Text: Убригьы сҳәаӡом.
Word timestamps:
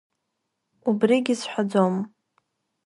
Убригьы 0.89 1.33
сҳәаӡом. 1.39 1.95